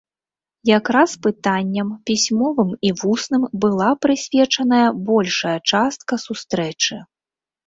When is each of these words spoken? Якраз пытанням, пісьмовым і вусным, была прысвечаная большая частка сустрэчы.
Якраз 0.77 1.11
пытанням, 1.25 1.91
пісьмовым 2.09 2.71
і 2.89 2.91
вусным, 3.01 3.45
была 3.67 3.89
прысвечаная 4.07 4.87
большая 5.11 5.55
частка 5.75 6.13
сустрэчы. 6.27 6.95